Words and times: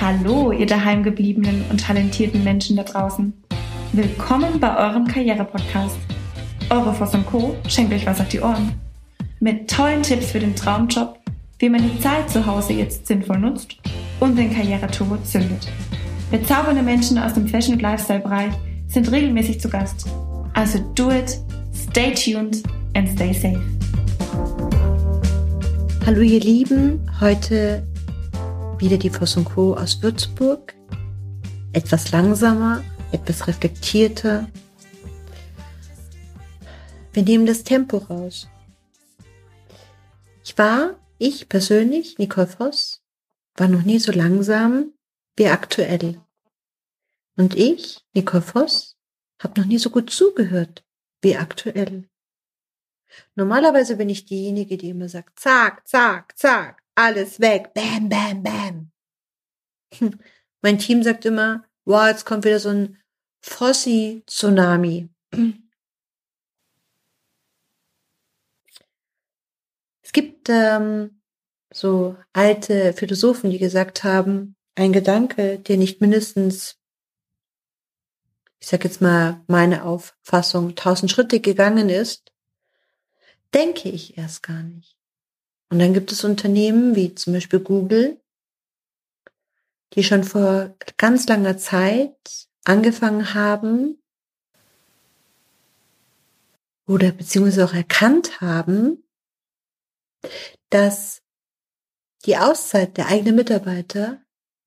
Hallo, 0.00 0.52
ihr 0.52 0.66
daheimgebliebenen 0.66 1.64
und 1.70 1.80
talentierten 1.80 2.44
Menschen 2.44 2.76
da 2.76 2.84
draußen. 2.84 3.32
Willkommen 3.92 4.60
bei 4.60 4.76
eurem 4.76 5.08
Karriere-Podcast. 5.08 5.98
Eure 6.70 6.94
Voss 6.94 7.16
Co. 7.26 7.56
schenkt 7.66 7.92
euch 7.92 8.06
was 8.06 8.20
auf 8.20 8.28
die 8.28 8.38
Ohren. 8.38 8.74
Mit 9.40 9.68
tollen 9.68 10.04
Tipps 10.04 10.30
für 10.30 10.38
den 10.38 10.54
Traumjob, 10.54 11.18
wie 11.58 11.68
man 11.68 11.82
die 11.82 11.98
Zeit 11.98 12.30
zu 12.30 12.46
Hause 12.46 12.74
jetzt 12.74 13.08
sinnvoll 13.08 13.40
nutzt 13.40 13.76
und 14.20 14.38
den 14.38 14.54
Karriereturbo 14.54 15.16
zündet. 15.24 15.66
Bezaubernde 16.30 16.84
Menschen 16.84 17.18
aus 17.18 17.34
dem 17.34 17.48
Fashion- 17.48 17.74
und 17.74 17.82
Lifestyle-Bereich 17.82 18.52
sind 18.86 19.10
regelmäßig 19.10 19.60
zu 19.60 19.68
Gast. 19.68 20.06
Also 20.54 20.78
do 20.94 21.10
it, 21.10 21.40
stay 21.74 22.14
tuned 22.14 22.62
and 22.94 23.08
stay 23.08 23.32
safe. 23.32 23.60
Hallo 26.06 26.20
ihr 26.20 26.40
Lieben, 26.40 27.00
heute 27.20 27.82
wieder 28.78 28.96
die 28.96 29.10
Voss 29.10 29.36
Co. 29.44 29.74
aus 29.74 30.02
Würzburg. 30.02 30.74
Etwas 31.72 32.10
langsamer, 32.12 32.82
etwas 33.12 33.46
reflektierter. 33.46 34.48
Wir 37.12 37.22
nehmen 37.22 37.46
das 37.46 37.64
Tempo 37.64 37.98
raus. 37.98 38.48
Ich 40.44 40.56
war, 40.56 40.94
ich 41.18 41.48
persönlich, 41.48 42.18
Nicole 42.18 42.46
Voss, 42.46 43.02
war 43.56 43.68
noch 43.68 43.82
nie 43.82 43.98
so 43.98 44.12
langsam 44.12 44.92
wie 45.36 45.48
aktuell. 45.48 46.20
Und 47.36 47.54
ich, 47.54 48.00
Nicole 48.14 48.42
Voss, 48.42 48.96
habe 49.42 49.60
noch 49.60 49.66
nie 49.66 49.78
so 49.78 49.90
gut 49.90 50.10
zugehört 50.10 50.84
wie 51.22 51.36
aktuell. 51.36 52.08
Normalerweise 53.34 53.96
bin 53.96 54.08
ich 54.08 54.24
diejenige, 54.24 54.76
die 54.76 54.90
immer 54.90 55.08
sagt, 55.08 55.38
zack, 55.38 55.86
zack, 55.86 56.36
zack, 56.38 56.82
alles 56.94 57.40
weg, 57.40 57.72
bam, 57.74 58.08
bam, 58.08 58.42
bam. 58.42 58.90
Mein 60.62 60.78
Team 60.78 61.02
sagt 61.02 61.24
immer, 61.24 61.64
wow, 61.84 62.08
jetzt 62.08 62.26
kommt 62.26 62.44
wieder 62.44 62.60
so 62.60 62.70
ein 62.70 62.98
Fossi-Tsunami. 63.42 65.08
Es 70.08 70.12
gibt 70.12 70.48
ähm, 70.48 71.20
so 71.70 72.16
alte 72.32 72.94
Philosophen, 72.94 73.50
die 73.50 73.58
gesagt 73.58 74.04
haben, 74.04 74.56
ein 74.74 74.94
Gedanke, 74.94 75.58
der 75.58 75.76
nicht 75.76 76.00
mindestens, 76.00 76.78
ich 78.58 78.68
sag 78.68 78.84
jetzt 78.84 79.02
mal 79.02 79.44
meine 79.48 79.84
Auffassung, 79.84 80.76
tausend 80.76 81.10
Schritte 81.10 81.40
gegangen 81.40 81.90
ist, 81.90 82.32
denke 83.54 83.88
ich 83.88 84.18
erst 84.18 84.42
gar 84.42 84.62
nicht. 84.62 84.96
Und 85.70 85.78
dann 85.78 85.94
gibt 85.94 86.12
es 86.12 86.24
Unternehmen 86.24 86.94
wie 86.94 87.14
zum 87.14 87.34
Beispiel 87.34 87.60
Google, 87.60 88.20
die 89.94 90.04
schon 90.04 90.24
vor 90.24 90.74
ganz 90.96 91.26
langer 91.26 91.58
Zeit 91.58 92.48
angefangen 92.64 93.34
haben 93.34 93.98
oder 96.86 97.12
beziehungsweise 97.12 97.64
auch 97.64 97.74
erkannt 97.74 98.40
haben, 98.40 99.04
dass 100.70 101.22
die 102.24 102.36
Auszeit 102.36 102.96
der 102.96 103.06
eigenen 103.06 103.36
Mitarbeiter 103.36 104.20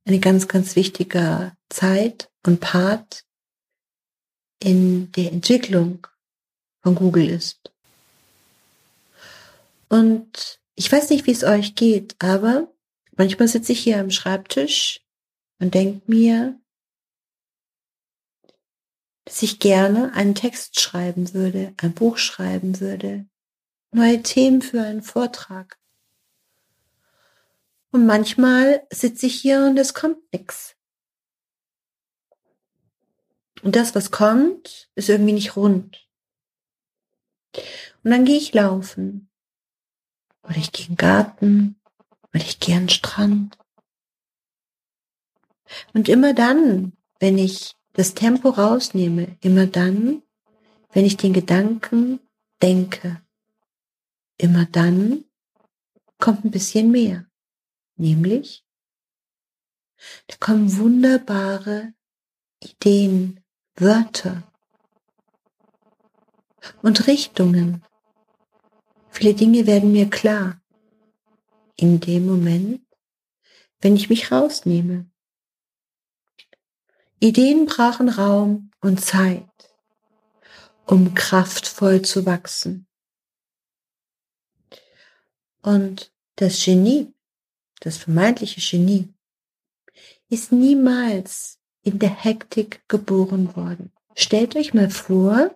eine 0.06 0.20
ganz, 0.20 0.48
ganz 0.48 0.76
wichtiger 0.76 1.56
Zeit 1.70 2.32
und 2.46 2.60
Part 2.60 3.26
in 4.64 5.12
der 5.12 5.32
Entwicklung 5.32 6.08
von 6.82 6.96
Google 6.96 7.30
ist. 7.30 7.72
Und 9.92 10.62
ich 10.76 10.90
weiß 10.90 11.10
nicht, 11.10 11.28
wie 11.28 11.32
es 11.32 11.44
euch 11.44 11.76
geht, 11.76 12.16
aber 12.20 12.74
manchmal 13.18 13.50
sitze 13.50 13.74
ich 13.74 13.82
hier 13.82 14.00
am 14.00 14.10
Schreibtisch 14.10 15.02
und 15.60 15.76
denke 15.76 16.02
mir, 16.10 16.58
dass 19.26 19.44
ich 19.44 19.60
gerne 19.60 20.14
einen 20.14 20.34
Text 20.34 20.80
schreiben 20.80 21.34
würde, 21.34 21.74
ein 21.76 21.94
Buch 21.94 22.18
schreiben 22.18 22.80
würde, 22.80 23.28
neue 23.92 24.24
Themen 24.24 24.62
für 24.62 24.82
einen 24.82 25.04
Vortrag. 25.04 25.78
Und 27.92 28.06
manchmal 28.06 28.88
sitze 28.94 29.26
ich 29.26 29.42
hier 29.42 29.66
und 29.66 29.78
es 29.78 29.94
kommt 29.94 30.20
nichts. 30.32 30.78
Und 33.62 33.76
das, 33.76 33.94
was 33.94 34.10
kommt, 34.10 34.90
ist 34.96 35.10
irgendwie 35.10 35.34
nicht 35.34 35.58
rund. 35.58 36.08
Und 38.06 38.12
dann 38.12 38.24
gehe 38.24 38.38
ich 38.38 38.54
laufen. 38.54 39.28
Oder 40.44 40.58
ich 40.58 40.72
gehe 40.72 40.86
in 40.86 40.92
den 40.94 40.98
Garten. 40.98 41.82
Oder 42.34 42.44
ich 42.44 42.60
gehe 42.60 42.76
an 42.76 42.84
den 42.84 42.90
Strand. 42.90 43.58
Und 45.94 46.10
immer 46.10 46.34
dann, 46.34 46.94
wenn 47.20 47.38
ich 47.38 47.76
das 47.94 48.14
Tempo 48.14 48.50
rausnehme, 48.50 49.38
immer 49.42 49.68
dann, 49.68 50.24
wenn 50.92 51.06
ich 51.06 51.18
den 51.18 51.34
Gedanken 51.34 52.20
denke, 52.62 53.22
immer 54.38 54.66
dann 54.66 55.26
kommt 56.18 56.46
ein 56.46 56.52
bisschen 56.52 56.92
mehr. 56.92 57.26
Nämlich, 57.96 58.66
da 60.28 60.36
kommen 60.40 60.78
wunderbare 60.78 61.94
Ideen, 62.60 63.44
Wörter 63.76 64.44
und 66.82 67.08
Richtungen. 67.08 67.84
Viele 69.12 69.34
Dinge 69.34 69.68
werden 69.68 69.92
mir 69.92 70.10
klar 70.10 70.60
in 71.76 72.00
dem 72.00 72.26
Moment, 72.26 72.82
wenn 73.82 73.96
ich 73.96 74.10
mich 74.10 74.32
rausnehme. 74.32 75.10
Ideen 77.20 77.66
brauchen 77.66 78.10
Raum 78.10 78.72
und 78.82 79.00
Zeit, 79.00 79.46
um 80.88 81.14
kraftvoll 81.14 82.02
zu 82.02 82.26
wachsen. 82.26 82.88
Und 85.62 86.12
das 86.38 86.64
Genie, 86.64 87.14
das 87.82 87.98
vermeintliche 87.98 88.62
Genie, 88.62 89.14
ist 90.30 90.52
niemals 90.52 91.60
in 91.84 92.00
der 92.00 92.10
Hektik 92.10 92.82
geboren 92.88 93.56
worden. 93.56 93.92
Stellt 94.16 94.56
euch 94.56 94.74
mal 94.74 94.90
vor, 94.90 95.56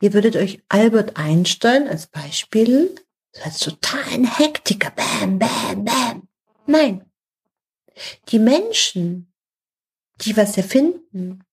ihr 0.00 0.12
würdet 0.12 0.36
euch 0.36 0.62
Albert 0.68 1.16
Einstein 1.16 1.88
als 1.88 2.06
Beispiel 2.06 2.94
so 3.32 3.42
als 3.42 3.58
totalen 3.58 4.24
Hektiker, 4.24 4.90
bam, 4.90 5.38
bam, 5.38 5.84
bam. 5.84 6.28
Nein. 6.66 7.10
Die 8.28 8.38
Menschen, 8.38 9.32
die 10.22 10.36
was 10.36 10.56
erfinden, 10.56 11.44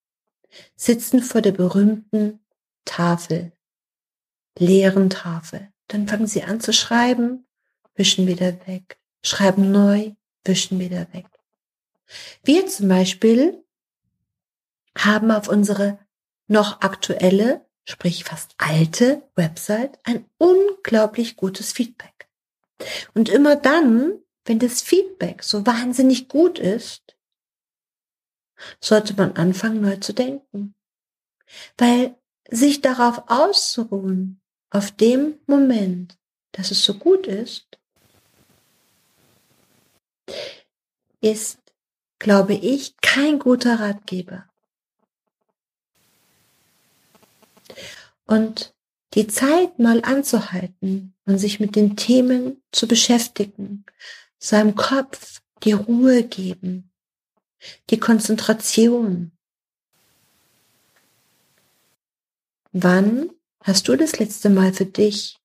sitzen 0.76 1.22
vor 1.22 1.40
der 1.40 1.52
berühmten 1.52 2.40
Tafel, 2.84 3.52
leeren 4.58 5.10
Tafel. 5.10 5.72
Dann 5.88 6.08
fangen 6.08 6.26
sie 6.26 6.42
an 6.42 6.60
zu 6.60 6.72
schreiben, 6.72 7.46
wischen 7.94 8.26
wieder 8.26 8.66
weg, 8.66 8.98
schreiben 9.22 9.70
neu, 9.70 10.12
wischen 10.44 10.78
wieder 10.78 11.12
weg. 11.12 11.26
Wir 12.42 12.66
zum 12.66 12.88
Beispiel 12.88 13.64
haben 14.96 15.30
auf 15.30 15.48
unsere 15.48 15.98
noch 16.46 16.80
aktuelle, 16.80 17.67
sprich 17.88 18.24
fast 18.24 18.54
alte 18.58 19.22
Website 19.34 19.98
ein 20.04 20.26
unglaublich 20.36 21.36
gutes 21.36 21.72
Feedback. 21.72 22.28
Und 23.14 23.30
immer 23.30 23.56
dann, 23.56 24.18
wenn 24.44 24.58
das 24.58 24.82
Feedback 24.82 25.42
so 25.42 25.66
wahnsinnig 25.66 26.28
gut 26.28 26.58
ist, 26.58 27.16
sollte 28.78 29.14
man 29.14 29.36
anfangen, 29.36 29.80
neu 29.80 29.96
zu 29.96 30.12
denken. 30.12 30.74
Weil 31.78 32.14
sich 32.50 32.82
darauf 32.82 33.22
auszuruhen, 33.28 34.42
auf 34.70 34.90
dem 34.90 35.38
Moment, 35.46 36.18
dass 36.52 36.70
es 36.70 36.84
so 36.84 36.92
gut 36.94 37.26
ist, 37.26 37.78
ist, 41.22 41.58
glaube 42.18 42.52
ich, 42.52 42.98
kein 42.98 43.38
guter 43.38 43.80
Ratgeber. 43.80 44.47
Und 48.28 48.74
die 49.14 49.26
Zeit 49.26 49.78
mal 49.78 50.02
anzuhalten 50.04 51.14
und 51.24 51.38
sich 51.38 51.60
mit 51.60 51.74
den 51.76 51.96
Themen 51.96 52.62
zu 52.72 52.86
beschäftigen, 52.86 53.86
seinem 54.38 54.74
Kopf 54.74 55.40
die 55.64 55.72
Ruhe 55.72 56.22
geben, 56.24 56.92
die 57.88 57.98
Konzentration. 57.98 59.32
Wann 62.72 63.30
hast 63.64 63.88
du 63.88 63.96
das 63.96 64.18
letzte 64.18 64.50
Mal 64.50 64.74
für 64.74 64.86
dich 64.86 65.38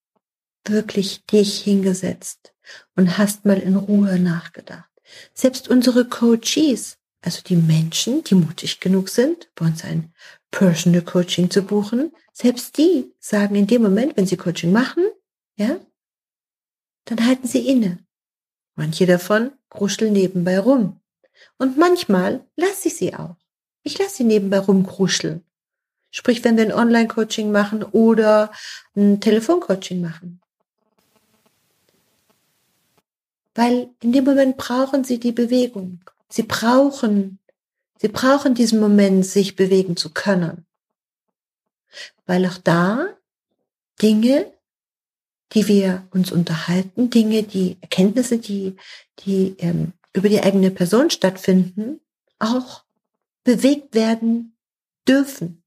wirklich 0.68 1.25
dich 1.25 1.62
hingesetzt 1.63 2.53
und 2.97 3.18
hast 3.18 3.45
mal 3.45 3.59
in 3.59 3.77
Ruhe 3.77 4.19
nachgedacht? 4.19 4.89
Selbst 5.33 5.69
unsere 5.69 6.06
Coaches, 6.06 6.97
also 7.21 7.41
die 7.44 7.56
Menschen, 7.56 8.25
die 8.25 8.35
mutig 8.35 8.81
genug 8.81 9.07
sind, 9.07 9.50
bei 9.56 9.68
uns 9.68 9.85
ein 9.85 10.13
Personal 10.54 11.02
Coaching 11.02 11.50
zu 11.50 11.64
buchen, 11.64 12.12
selbst 12.32 12.78
die 12.78 13.12
sagen 13.20 13.56
in 13.56 13.66
dem 13.66 13.82
Moment, 13.82 14.16
wenn 14.16 14.28
sie 14.28 14.38
Coaching 14.38 14.72
machen, 14.72 15.04
ja, 15.56 15.78
dann 17.06 17.26
halten 17.26 17.48
sie 17.48 17.68
inne. 17.68 17.98
Manche 18.76 19.08
davon 19.08 19.52
kruscheln 19.70 20.14
nebenbei 20.14 20.60
rum. 20.60 21.02
Und 21.58 21.78
manchmal 21.78 22.46
lasse 22.56 22.88
ich 22.88 22.96
sie 22.96 23.16
auch. 23.16 23.36
Ich 23.82 23.98
lasse 23.98 24.18
sie 24.18 24.24
nebenbei 24.26 24.60
rumkruscheln. 24.60 25.44
Sprich, 26.12 26.44
wenn 26.44 26.56
wir 26.56 26.66
ein 26.66 26.72
Online-Coaching 26.72 27.52
machen 27.52 27.82
oder 27.82 28.52
ein 28.96 29.20
Telefoncoaching 29.20 30.02
machen. 30.02 30.40
Weil 33.56 33.90
in 34.02 34.12
dem 34.12 34.24
Moment 34.24 34.58
brauchen 34.58 35.04
sie 35.04 35.20
die 35.20 35.32
Bewegung. 35.32 36.04
Sie 36.30 36.44
brauchen, 36.44 37.40
sie 38.04 38.10
brauchen 38.10 38.54
diesen 38.54 38.82
Moment, 38.82 39.26
sich 39.26 39.56
bewegen 39.56 39.96
zu 39.96 40.10
können. 40.10 40.66
Weil 42.26 42.46
auch 42.46 42.58
da 42.58 43.08
Dinge, 44.02 44.52
die 45.54 45.70
wir 45.70 46.06
uns 46.12 46.30
unterhalten, 46.30 47.10
Dinge, 47.10 47.44
die 47.44 47.78
Erkenntnisse, 47.80 48.40
die, 48.40 48.76
die 49.20 49.56
ähm, 49.60 49.94
über 50.12 50.28
die 50.28 50.42
eigene 50.42 50.70
Person 50.70 51.12
stattfinden, 51.12 52.02
auch 52.40 52.84
bewegt 53.46 53.96
werden 53.96 54.58
dürfen. 55.08 55.64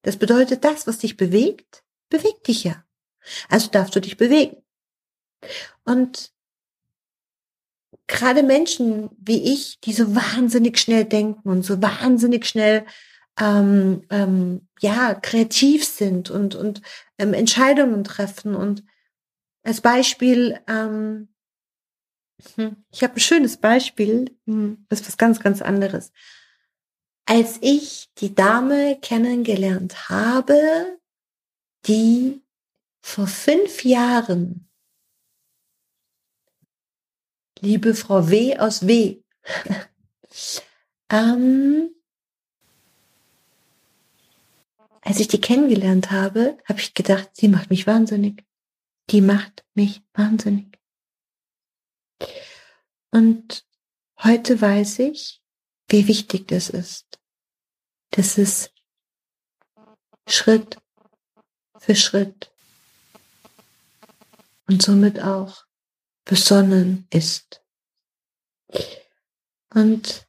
Das 0.00 0.16
bedeutet, 0.16 0.64
das, 0.64 0.86
was 0.86 0.98
dich 0.98 1.18
bewegt, 1.18 1.84
bewegt 2.08 2.48
dich 2.48 2.64
ja. 2.64 2.84
Also 3.50 3.68
darfst 3.68 3.94
du 3.94 4.00
dich 4.00 4.16
bewegen. 4.16 4.56
Und 5.84 6.32
gerade 8.06 8.42
Menschen 8.42 9.10
wie 9.18 9.52
ich, 9.52 9.80
die 9.80 9.92
so 9.92 10.14
wahnsinnig 10.14 10.78
schnell 10.78 11.04
denken 11.04 11.48
und 11.48 11.64
so 11.64 11.82
wahnsinnig 11.82 12.46
schnell 12.46 12.84
ähm, 13.38 14.02
ähm, 14.10 14.68
ja 14.80 15.14
kreativ 15.14 15.84
sind 15.84 16.30
und 16.30 16.54
und 16.54 16.82
ähm, 17.18 17.34
Entscheidungen 17.34 18.04
treffen 18.04 18.54
und 18.54 18.84
als 19.62 19.80
Beispiel 19.80 20.58
ähm, 20.68 21.28
hm, 22.54 22.76
ich 22.92 23.02
habe 23.02 23.14
ein 23.14 23.20
schönes 23.20 23.56
Beispiel, 23.56 24.36
hm, 24.46 24.86
das 24.88 25.00
ist 25.00 25.08
was 25.08 25.16
ganz 25.16 25.40
ganz 25.40 25.62
anderes. 25.62 26.12
Als 27.26 27.58
ich 27.60 28.08
die 28.18 28.34
Dame 28.34 28.98
kennengelernt 29.00 30.08
habe, 30.08 30.98
die 31.86 32.42
vor 33.02 33.26
fünf 33.26 33.84
Jahren 33.84 34.65
liebe 37.66 37.94
Frau 37.94 38.30
W 38.30 38.56
aus 38.58 38.86
W. 38.86 39.20
ähm, 41.10 41.90
als 45.00 45.20
ich 45.20 45.28
die 45.28 45.40
kennengelernt 45.40 46.10
habe, 46.10 46.58
habe 46.68 46.80
ich 46.80 46.94
gedacht, 46.94 47.30
sie 47.32 47.48
macht 47.48 47.70
mich 47.70 47.86
wahnsinnig. 47.86 48.44
Die 49.10 49.20
macht 49.20 49.64
mich 49.74 50.02
wahnsinnig. 50.14 50.78
Und 53.10 53.64
heute 54.22 54.60
weiß 54.60 55.00
ich, 55.00 55.42
wie 55.88 56.08
wichtig 56.08 56.48
das 56.48 56.70
ist. 56.70 57.20
Das 58.10 58.38
ist 58.38 58.72
Schritt 60.28 60.78
für 61.78 61.94
Schritt 61.94 62.50
und 64.66 64.82
somit 64.82 65.20
auch 65.20 65.65
besonnen 66.26 67.06
ist. 67.10 67.64
Und 69.72 70.28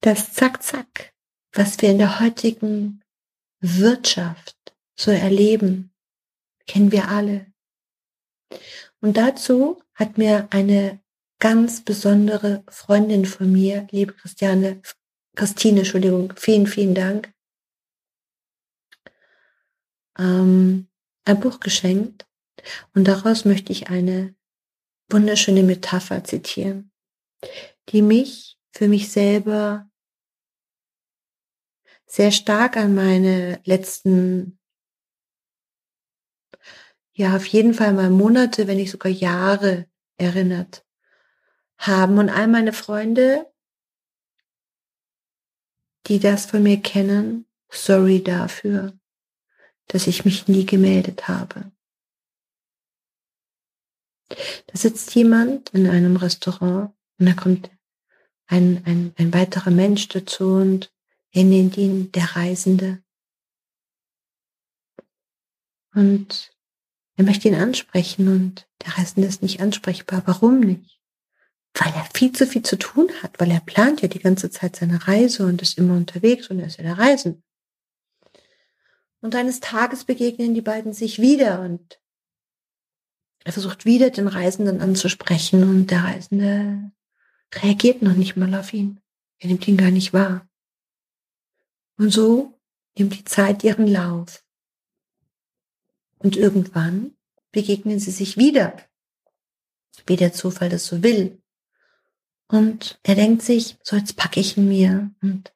das 0.00 0.32
Zack-Zack, 0.32 1.12
was 1.52 1.80
wir 1.82 1.90
in 1.90 1.98
der 1.98 2.20
heutigen 2.20 3.02
Wirtschaft 3.60 4.74
so 4.98 5.10
erleben, 5.10 5.92
kennen 6.66 6.92
wir 6.92 7.08
alle. 7.08 7.52
Und 9.00 9.16
dazu 9.16 9.82
hat 9.94 10.16
mir 10.16 10.48
eine 10.50 11.02
ganz 11.38 11.84
besondere 11.84 12.64
Freundin 12.68 13.26
von 13.26 13.50
mir, 13.52 13.86
liebe 13.90 14.14
Christiane, 14.14 14.80
Christine, 15.36 15.80
Entschuldigung, 15.80 16.32
vielen, 16.36 16.66
vielen 16.66 16.94
Dank, 16.94 17.34
ähm, 20.18 20.88
ein 21.24 21.40
Buch 21.40 21.60
geschenkt, 21.60 22.26
und 22.94 23.04
daraus 23.04 23.44
möchte 23.44 23.72
ich 23.72 23.88
eine 23.88 24.34
wunderschöne 25.10 25.62
Metapher 25.62 26.24
zitieren, 26.24 26.92
die 27.90 28.02
mich 28.02 28.58
für 28.72 28.88
mich 28.88 29.10
selber 29.10 29.88
sehr 32.06 32.30
stark 32.30 32.76
an 32.76 32.94
meine 32.94 33.60
letzten, 33.64 34.58
ja, 37.12 37.36
auf 37.36 37.46
jeden 37.46 37.74
Fall 37.74 37.92
mal 37.92 38.10
Monate, 38.10 38.66
wenn 38.66 38.76
nicht 38.76 38.90
sogar 38.90 39.10
Jahre 39.10 39.88
erinnert 40.16 40.84
haben. 41.76 42.18
Und 42.18 42.30
all 42.30 42.48
meine 42.48 42.72
Freunde, 42.72 43.52
die 46.06 46.18
das 46.18 46.46
von 46.46 46.62
mir 46.62 46.80
kennen, 46.80 47.46
sorry 47.70 48.22
dafür, 48.22 48.98
dass 49.88 50.06
ich 50.06 50.24
mich 50.24 50.48
nie 50.48 50.66
gemeldet 50.66 51.28
habe. 51.28 51.73
Da 54.66 54.78
sitzt 54.78 55.14
jemand 55.14 55.70
in 55.70 55.86
einem 55.86 56.16
Restaurant 56.16 56.92
und 57.18 57.26
da 57.26 57.32
kommt 57.32 57.70
ein, 58.46 58.82
ein, 58.84 59.14
ein 59.16 59.32
weiterer 59.32 59.70
Mensch 59.70 60.08
dazu 60.08 60.54
und 60.54 60.92
er 61.32 61.44
nennt 61.44 61.76
ihn 61.76 62.12
der 62.12 62.36
Reisende. 62.36 63.02
Und 65.94 66.52
er 67.16 67.24
möchte 67.24 67.48
ihn 67.48 67.54
ansprechen 67.54 68.28
und 68.28 68.68
der 68.84 68.98
Reisende 68.98 69.28
ist 69.28 69.42
nicht 69.42 69.60
ansprechbar. 69.60 70.22
Warum 70.26 70.60
nicht? 70.60 71.00
Weil 71.74 71.92
er 71.92 72.06
viel 72.14 72.32
zu 72.32 72.46
viel 72.46 72.62
zu 72.62 72.76
tun 72.76 73.10
hat, 73.22 73.40
weil 73.40 73.50
er 73.50 73.60
plant 73.60 74.02
ja 74.02 74.08
die 74.08 74.20
ganze 74.20 74.50
Zeit 74.50 74.76
seine 74.76 75.06
Reise 75.08 75.46
und 75.46 75.62
ist 75.62 75.78
immer 75.78 75.96
unterwegs 75.96 76.48
und 76.48 76.60
er 76.60 76.66
ist 76.66 76.78
ja 76.78 76.84
der 76.84 76.98
Reisende. 76.98 77.42
Und 79.20 79.34
eines 79.34 79.60
Tages 79.60 80.04
begegnen 80.04 80.54
die 80.54 80.60
beiden 80.60 80.92
sich 80.92 81.20
wieder 81.20 81.60
und 81.62 81.98
er 83.44 83.52
versucht 83.52 83.84
wieder 83.84 84.10
den 84.10 84.26
Reisenden 84.26 84.80
anzusprechen 84.80 85.62
und 85.62 85.90
der 85.90 86.02
Reisende 86.02 86.90
reagiert 87.54 88.02
noch 88.02 88.14
nicht 88.14 88.36
mal 88.36 88.54
auf 88.54 88.72
ihn. 88.72 89.00
Er 89.38 89.48
nimmt 89.48 89.68
ihn 89.68 89.76
gar 89.76 89.90
nicht 89.90 90.14
wahr. 90.14 90.48
Und 91.98 92.10
so 92.10 92.58
nimmt 92.96 93.14
die 93.14 93.24
Zeit 93.24 93.62
ihren 93.62 93.86
Lauf. 93.86 94.42
Und 96.18 96.36
irgendwann 96.36 97.14
begegnen 97.52 98.00
sie 98.00 98.10
sich 98.10 98.38
wieder, 98.38 98.76
wie 100.06 100.16
der 100.16 100.32
Zufall 100.32 100.70
das 100.70 100.86
so 100.86 101.02
will. 101.02 101.40
Und 102.48 102.98
er 103.02 103.14
denkt 103.14 103.42
sich, 103.42 103.76
so 103.82 103.96
jetzt 103.96 104.16
packe 104.16 104.40
ich 104.40 104.56
ihn 104.56 104.68
mir 104.68 105.10
und 105.20 105.52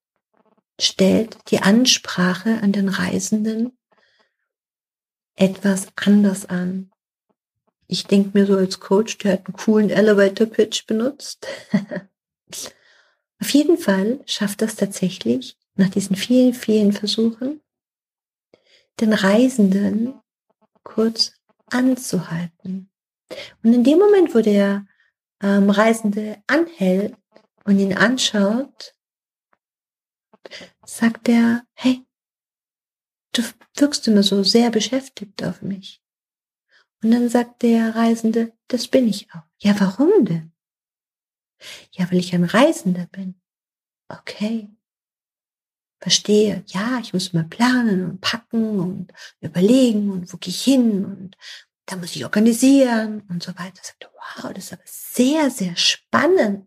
stellt 0.78 1.38
die 1.50 1.60
Ansprache 1.60 2.60
an 2.62 2.72
den 2.72 2.88
Reisenden 2.88 3.76
etwas 5.36 5.88
anders 5.96 6.46
an 6.46 6.90
ich 7.88 8.06
denke 8.06 8.38
mir 8.38 8.46
so 8.46 8.56
als 8.56 8.80
Coach, 8.80 9.18
der 9.18 9.32
hat 9.32 9.46
einen 9.46 9.56
coolen 9.56 9.90
Elevator 9.90 10.46
Pitch 10.46 10.86
benutzt. 10.86 11.46
Auf 13.40 13.50
jeden 13.50 13.78
Fall 13.78 14.20
schafft 14.26 14.62
das 14.62 14.76
tatsächlich 14.76 15.56
nach 15.74 15.88
diesen 15.88 16.16
vielen, 16.16 16.54
vielen 16.54 16.92
Versuchen, 16.92 17.62
den 19.00 19.12
Reisenden 19.12 20.20
kurz 20.82 21.32
anzuhalten. 21.70 22.90
Und 23.62 23.72
in 23.72 23.84
dem 23.84 23.98
Moment, 23.98 24.34
wo 24.34 24.40
der 24.40 24.86
ähm, 25.42 25.70
Reisende 25.70 26.42
anhält 26.46 27.16
und 27.64 27.78
ihn 27.78 27.96
anschaut, 27.96 28.94
sagt 30.84 31.28
er, 31.28 31.64
hey, 31.74 32.04
du 33.32 33.42
wirkst 33.76 34.08
immer 34.08 34.22
so 34.22 34.42
sehr 34.42 34.70
beschäftigt 34.70 35.42
auf 35.44 35.62
mich. 35.62 36.02
Und 37.02 37.10
dann 37.12 37.28
sagt 37.28 37.62
der 37.62 37.94
Reisende, 37.94 38.52
das 38.66 38.88
bin 38.88 39.08
ich 39.08 39.32
auch. 39.32 39.42
Ja, 39.58 39.78
warum 39.78 40.24
denn? 40.24 40.52
Ja, 41.92 42.10
weil 42.10 42.18
ich 42.18 42.34
ein 42.34 42.44
Reisender 42.44 43.06
bin. 43.06 43.40
Okay. 44.08 44.68
Verstehe. 46.00 46.64
Ja, 46.66 47.00
ich 47.00 47.12
muss 47.12 47.32
mal 47.32 47.44
planen 47.44 48.04
und 48.04 48.20
packen 48.20 48.78
und 48.78 49.12
überlegen 49.40 50.10
und 50.10 50.32
wo 50.32 50.36
gehe 50.36 50.52
ich 50.52 50.62
hin 50.62 51.04
und 51.04 51.36
da 51.86 51.96
muss 51.96 52.14
ich 52.14 52.24
organisieren 52.24 53.22
und 53.28 53.42
so 53.42 53.52
weiter. 53.58 53.82
Sagt 53.82 54.08
wow, 54.14 54.52
das 54.52 54.64
ist 54.64 54.72
aber 54.72 54.82
sehr, 54.84 55.50
sehr 55.50 55.76
spannend. 55.76 56.66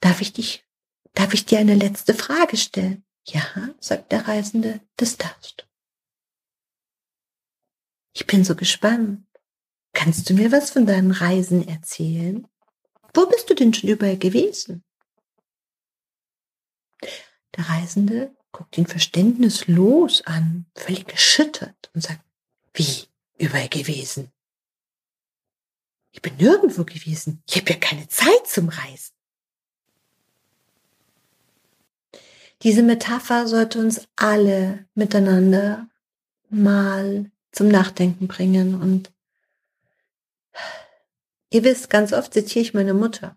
Darf 0.00 0.20
ich 0.20 0.32
dich, 0.32 0.64
darf 1.12 1.34
ich 1.34 1.44
dir 1.44 1.58
eine 1.58 1.74
letzte 1.74 2.14
Frage 2.14 2.56
stellen? 2.56 3.04
Ja, 3.26 3.42
sagt 3.80 4.12
der 4.12 4.26
Reisende, 4.26 4.80
das 4.96 5.16
darfst 5.16 5.60
du. 5.60 5.73
Ich 8.14 8.26
bin 8.26 8.44
so 8.44 8.54
gespannt. 8.54 9.26
Kannst 9.92 10.30
du 10.30 10.34
mir 10.34 10.50
was 10.52 10.70
von 10.70 10.86
deinen 10.86 11.10
Reisen 11.10 11.66
erzählen? 11.68 12.46
Wo 13.12 13.26
bist 13.26 13.50
du 13.50 13.54
denn 13.54 13.74
schon 13.74 13.90
überall 13.90 14.16
gewesen? 14.16 14.84
Der 17.56 17.68
Reisende 17.68 18.34
guckt 18.52 18.78
ihn 18.78 18.86
verständnislos 18.86 20.22
an, 20.22 20.66
völlig 20.74 21.10
erschüttert 21.10 21.90
und 21.94 22.02
sagt, 22.02 22.24
wie 22.72 23.06
überall 23.36 23.68
gewesen? 23.68 24.32
Ich 26.12 26.22
bin 26.22 26.36
nirgendwo 26.36 26.84
gewesen. 26.84 27.42
Ich 27.48 27.56
habe 27.56 27.70
ja 27.70 27.76
keine 27.76 28.08
Zeit 28.08 28.46
zum 28.46 28.68
Reisen. 28.68 29.12
Diese 32.62 32.82
Metapher 32.82 33.48
sollte 33.48 33.80
uns 33.80 34.06
alle 34.16 34.86
miteinander 34.94 35.88
mal 36.48 37.30
zum 37.54 37.68
Nachdenken 37.68 38.28
bringen. 38.28 38.80
Und 38.80 39.12
ihr 41.50 41.64
wisst, 41.64 41.88
ganz 41.88 42.12
oft 42.12 42.34
zitiere 42.34 42.62
ich 42.62 42.74
meine 42.74 42.94
Mutter. 42.94 43.36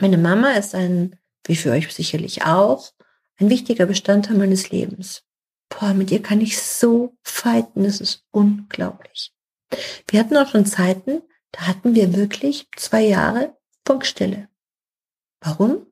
Meine 0.00 0.18
Mama 0.18 0.52
ist 0.52 0.74
ein, 0.74 1.18
wie 1.46 1.56
für 1.56 1.70
euch 1.70 1.92
sicherlich 1.94 2.44
auch, 2.44 2.92
ein 3.38 3.48
wichtiger 3.48 3.86
Bestandteil 3.86 4.36
meines 4.36 4.70
Lebens. 4.70 5.22
Boah, 5.68 5.94
mit 5.94 6.10
ihr 6.10 6.22
kann 6.22 6.40
ich 6.40 6.60
so 6.60 7.16
fighten, 7.22 7.84
das 7.84 8.00
ist 8.00 8.24
unglaublich. 8.30 9.32
Wir 10.08 10.20
hatten 10.20 10.36
auch 10.36 10.48
schon 10.48 10.66
Zeiten, 10.66 11.22
da 11.52 11.66
hatten 11.66 11.94
wir 11.94 12.14
wirklich 12.14 12.68
zwei 12.76 13.02
Jahre 13.02 13.56
Funkstille. 13.86 14.48
Warum? 15.40 15.86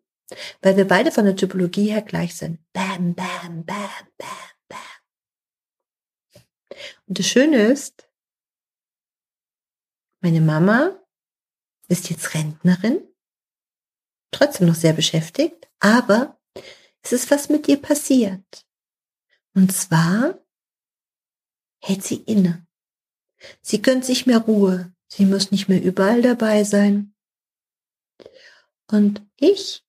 Weil 0.63 0.77
wir 0.77 0.87
beide 0.87 1.13
von 1.13 1.25
der 1.25 1.37
Typologie 1.37 1.91
her 1.91 2.03
gleich 2.03 2.35
sind. 2.37 2.59
Bam, 2.73 3.15
bam, 3.15 3.65
bam, 3.65 4.07
bam. 4.17 4.54
Und 7.07 7.19
das 7.19 7.27
Schöne 7.27 7.67
ist, 7.67 8.09
meine 10.21 10.41
Mama 10.41 10.99
ist 11.89 12.11
jetzt 12.11 12.35
Rentnerin, 12.35 13.07
trotzdem 14.31 14.67
noch 14.67 14.75
sehr 14.75 14.93
beschäftigt, 14.93 15.69
aber 15.81 16.41
es 17.03 17.13
ist 17.13 17.31
was 17.31 17.49
mit 17.49 17.69
ihr 17.69 17.81
passiert. 17.81 18.67
Und 19.55 19.73
zwar 19.73 20.39
hält 21.83 22.03
sie 22.03 22.23
inne. 22.23 22.67
Sie 23.61 23.83
gönnt 23.83 24.05
sich 24.05 24.27
mehr 24.27 24.39
Ruhe. 24.39 24.95
Sie 25.09 25.27
muss 25.27 25.51
nicht 25.51 25.69
mehr 25.69 25.83
überall 25.83 26.23
dabei 26.23 26.65
sein. 26.65 27.15
Und 28.91 29.23
ich 29.37 29.85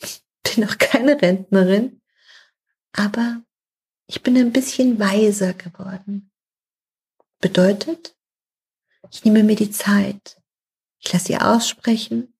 bin 0.42 0.64
noch 0.64 0.78
keine 0.78 1.20
Rentnerin, 1.20 2.00
aber 2.92 3.44
ich 4.06 4.22
bin 4.22 4.36
ein 4.36 4.52
bisschen 4.52 4.98
weiser 4.98 5.54
geworden. 5.54 6.30
Bedeutet, 7.40 8.16
ich 9.10 9.24
nehme 9.24 9.42
mir 9.42 9.56
die 9.56 9.70
Zeit. 9.70 10.40
Ich 10.98 11.12
lasse 11.12 11.26
sie 11.26 11.36
aussprechen. 11.36 12.34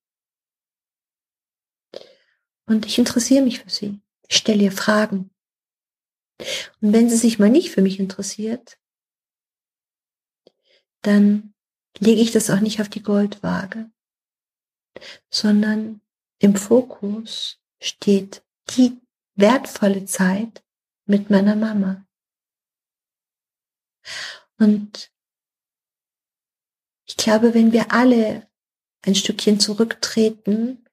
Und 2.67 2.87
ich 2.87 2.99
interessiere 2.99 3.45
mich 3.45 3.61
für 3.61 3.71
sie. 3.71 4.01
Ich 4.29 4.37
stelle 4.37 4.63
ihr 4.63 4.73
Fragen. 4.73 5.31
Und 6.81 6.93
wenn 6.93 7.09
sie 7.09 7.17
sich 7.17 7.39
mal 7.39 7.51
nicht 7.51 7.71
für 7.71 7.83
mich 7.83 8.01
interessiert, 8.01 8.79
dann 11.03 11.55
lege 11.99 12.21
ich 12.21 12.33
das 12.33 12.51
auch 12.51 12.61
nicht 12.61 12.81
auf 12.81 12.89
die 12.89 13.03
Goldwaage, 13.03 13.91
sondern 15.31 16.01
im 16.39 16.57
Fokus 16.57 17.61
steht 17.81 18.43
die 18.71 19.01
wertvolle 19.35 20.07
Zeit 20.07 20.64
mit 21.07 21.31
meiner 21.31 21.57
Mama. 21.57 22.07
Und 24.59 25.13
ich 27.07 27.17
glaube, 27.17 27.55
wenn 27.55 27.73
wir 27.73 27.93
alle 27.93 28.49
ein 29.03 29.15
Stückchen 29.15 29.61
zurücktreten 29.61 30.85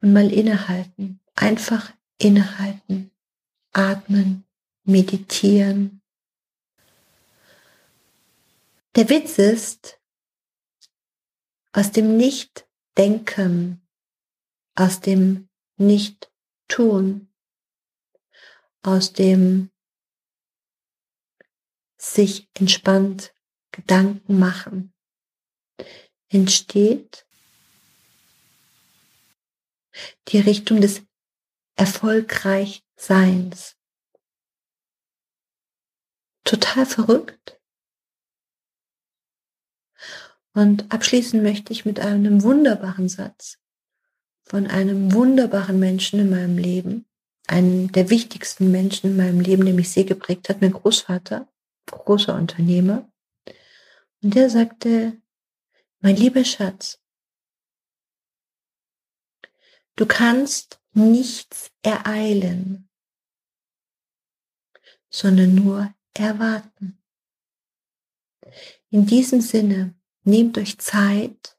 und 0.00 0.12
mal 0.12 0.32
innehalten, 0.32 1.20
einfach 1.34 1.92
innehalten, 2.18 3.10
atmen, 3.72 4.44
meditieren, 4.84 6.02
der 8.96 9.08
Witz 9.08 9.38
ist, 9.38 10.00
aus 11.72 11.90
dem 11.90 12.16
Nicht-Denken, 12.16 13.84
aus 14.76 15.00
dem 15.00 15.48
Nicht-Tun, 15.76 17.33
aus 18.84 19.12
dem 19.12 19.70
sich 21.96 22.48
entspannt 22.54 23.34
Gedanken 23.72 24.38
machen, 24.38 24.94
entsteht 26.28 27.26
die 30.28 30.38
Richtung 30.38 30.80
des 30.80 31.02
erfolgreich 31.76 32.84
Seins. 32.96 33.76
Total 36.44 36.86
verrückt. 36.86 37.60
Und 40.52 40.92
abschließen 40.92 41.42
möchte 41.42 41.72
ich 41.72 41.84
mit 41.84 41.98
einem 41.98 42.42
wunderbaren 42.42 43.08
Satz 43.08 43.58
von 44.44 44.66
einem 44.68 45.12
wunderbaren 45.12 45.80
Menschen 45.80 46.20
in 46.20 46.30
meinem 46.30 46.58
Leben, 46.58 47.06
einem 47.46 47.92
der 47.92 48.10
wichtigsten 48.10 48.70
Menschen 48.70 49.10
in 49.10 49.16
meinem 49.16 49.40
Leben, 49.40 49.64
der 49.64 49.74
mich 49.74 49.90
sehr 49.90 50.04
geprägt 50.04 50.48
hat, 50.48 50.60
mein 50.60 50.72
Großvater, 50.72 51.48
großer 51.86 52.34
Unternehmer. 52.34 53.10
Und 54.22 54.34
der 54.34 54.48
sagte, 54.48 55.20
mein 56.00 56.16
lieber 56.16 56.44
Schatz, 56.44 57.00
du 59.96 60.06
kannst 60.06 60.80
nichts 60.92 61.70
ereilen, 61.82 62.88
sondern 65.10 65.54
nur 65.54 65.94
erwarten. 66.14 66.98
In 68.90 69.06
diesem 69.06 69.40
Sinne, 69.40 69.94
Nehmt 70.26 70.56
euch 70.56 70.78
Zeit 70.78 71.58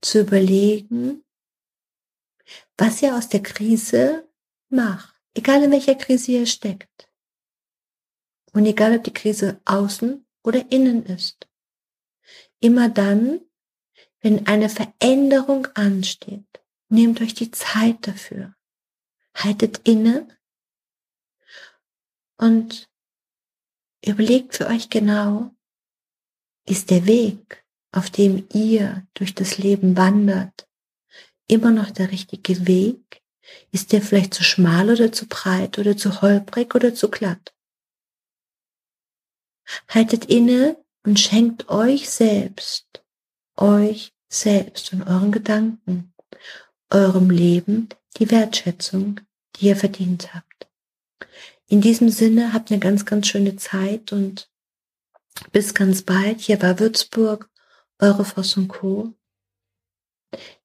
zu 0.00 0.20
überlegen, 0.20 1.23
was 2.76 3.02
ihr 3.02 3.16
aus 3.16 3.28
der 3.28 3.42
Krise 3.42 4.28
macht, 4.68 5.14
egal 5.34 5.62
in 5.62 5.70
welcher 5.70 5.94
Krise 5.94 6.32
ihr 6.32 6.46
steckt. 6.46 7.08
Und 8.52 8.66
egal, 8.66 8.96
ob 8.96 9.04
die 9.04 9.12
Krise 9.12 9.60
außen 9.64 10.24
oder 10.42 10.70
innen 10.70 11.04
ist. 11.06 11.48
Immer 12.60 12.88
dann, 12.88 13.40
wenn 14.20 14.46
eine 14.46 14.68
Veränderung 14.68 15.66
ansteht, 15.74 16.62
nehmt 16.88 17.20
euch 17.20 17.34
die 17.34 17.50
Zeit 17.50 18.06
dafür. 18.06 18.54
Haltet 19.34 19.86
inne 19.88 20.28
und 22.36 22.88
überlegt 24.04 24.54
für 24.54 24.66
euch 24.68 24.88
genau, 24.88 25.50
ist 26.66 26.90
der 26.90 27.06
Weg, 27.06 27.64
auf 27.92 28.10
dem 28.10 28.46
ihr 28.52 29.06
durch 29.14 29.34
das 29.34 29.58
Leben 29.58 29.96
wandert, 29.96 30.68
immer 31.46 31.70
noch 31.70 31.90
der 31.90 32.10
richtige 32.10 32.66
Weg? 32.66 33.22
Ist 33.70 33.92
der 33.92 34.00
vielleicht 34.00 34.34
zu 34.34 34.42
schmal 34.42 34.90
oder 34.90 35.12
zu 35.12 35.26
breit 35.26 35.78
oder 35.78 35.96
zu 35.96 36.22
holprig 36.22 36.74
oder 36.74 36.94
zu 36.94 37.10
glatt? 37.10 37.54
Haltet 39.88 40.26
inne 40.26 40.76
und 41.04 41.20
schenkt 41.20 41.68
euch 41.68 42.08
selbst, 42.08 43.02
euch 43.56 44.14
selbst 44.28 44.92
und 44.92 45.02
euren 45.02 45.32
Gedanken, 45.32 46.14
eurem 46.90 47.30
Leben 47.30 47.88
die 48.18 48.30
Wertschätzung, 48.30 49.20
die 49.56 49.66
ihr 49.66 49.76
verdient 49.76 50.34
habt. 50.34 50.68
In 51.66 51.80
diesem 51.80 52.08
Sinne 52.08 52.52
habt 52.52 52.70
eine 52.70 52.80
ganz, 52.80 53.04
ganz 53.06 53.26
schöne 53.26 53.56
Zeit 53.56 54.12
und 54.12 54.50
bis 55.52 55.74
ganz 55.74 56.02
bald. 56.02 56.40
Hier 56.40 56.60
war 56.62 56.78
Würzburg, 56.78 57.50
eure 57.98 58.24
Voss 58.24 58.56
und 58.56 58.68
Co., 58.68 59.14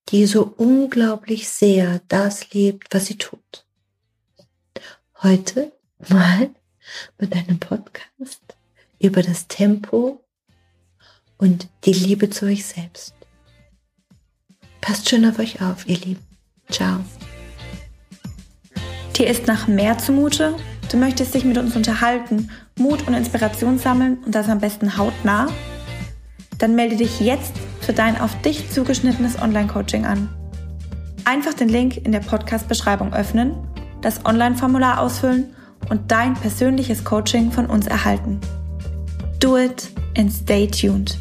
die 0.09 0.25
so 0.25 0.53
unglaublich 0.57 1.49
sehr 1.49 2.01
das 2.07 2.51
lebt, 2.53 2.93
was 2.93 3.05
sie 3.05 3.17
tut. 3.17 3.65
Heute 5.21 5.71
mal 6.07 6.49
mit 7.19 7.33
einem 7.33 7.59
Podcast 7.59 8.41
über 8.99 9.21
das 9.21 9.47
Tempo 9.47 10.23
und 11.37 11.67
die 11.85 11.93
Liebe 11.93 12.29
zu 12.29 12.45
euch 12.45 12.65
selbst. 12.65 13.13
Passt 14.81 15.09
schön 15.09 15.25
auf 15.25 15.37
euch 15.39 15.61
auf, 15.61 15.87
ihr 15.87 15.97
Lieben. 15.97 16.25
Ciao. 16.69 16.99
Dir 19.15 19.27
ist 19.27 19.47
nach 19.47 19.67
mehr 19.67 19.97
zumute? 19.97 20.55
Du 20.89 20.97
möchtest 20.97 21.35
dich 21.35 21.43
mit 21.43 21.57
uns 21.57 21.75
unterhalten, 21.75 22.49
Mut 22.77 23.07
und 23.07 23.13
Inspiration 23.13 23.77
sammeln 23.77 24.23
und 24.23 24.33
das 24.33 24.49
am 24.49 24.59
besten 24.59 24.97
hautnah? 24.97 25.53
Dann 26.57 26.75
melde 26.75 26.95
dich 26.95 27.19
jetzt 27.19 27.53
für 27.89 27.93
dein 27.93 28.21
auf 28.21 28.39
dich 28.43 28.69
zugeschnittenes 28.69 29.41
Online-Coaching 29.41 30.05
an. 30.05 30.29
Einfach 31.25 31.55
den 31.55 31.69
Link 31.69 31.97
in 31.97 32.11
der 32.11 32.19
Podcast-Beschreibung 32.19 33.15
öffnen, 33.15 33.55
das 34.01 34.27
Online-Formular 34.27 34.99
ausfüllen 34.99 35.55
und 35.89 36.11
dein 36.11 36.35
persönliches 36.35 37.03
Coaching 37.03 37.51
von 37.51 37.65
uns 37.65 37.87
erhalten. 37.87 38.39
Do 39.39 39.57
it 39.57 39.89
and 40.15 40.31
stay 40.31 40.67
tuned. 40.67 41.17